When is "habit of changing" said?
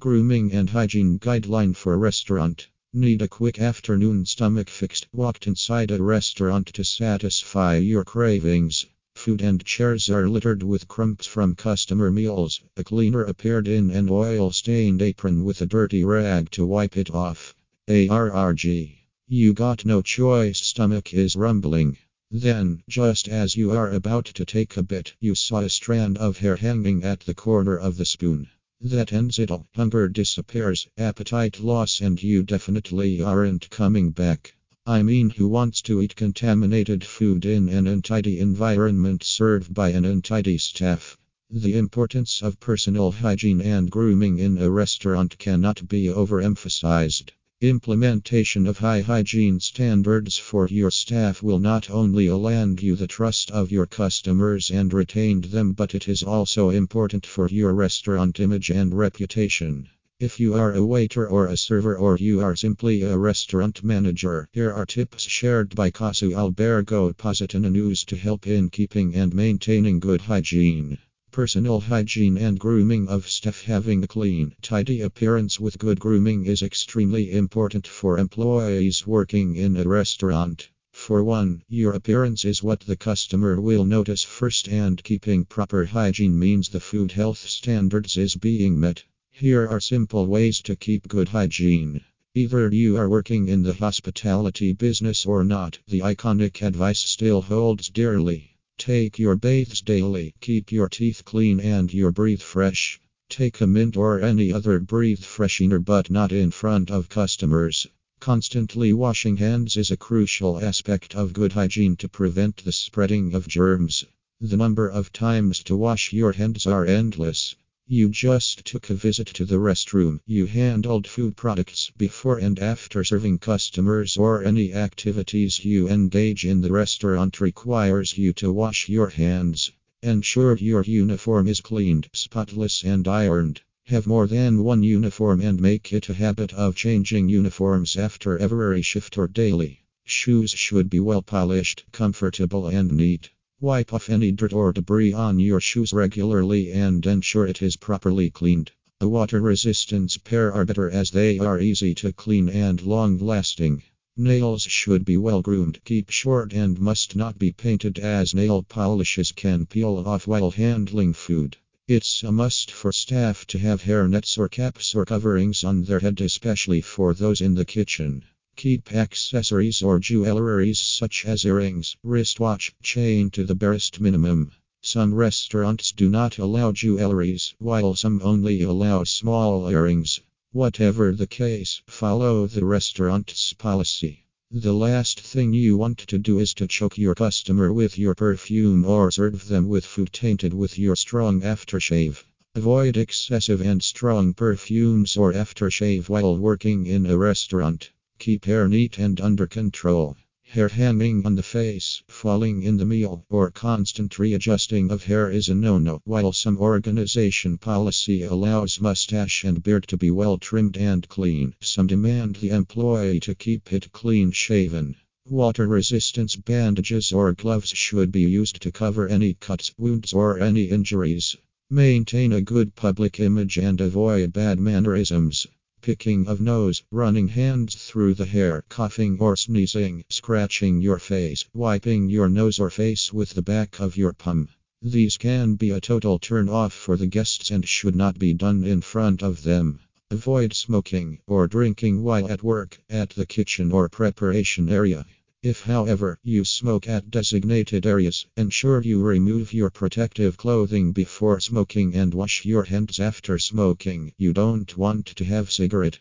136.14-137.28